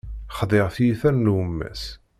Xḍiɣ 0.37 0.67
tiyita 0.75 1.09
n 1.11 1.23
lemwas. 1.25 1.83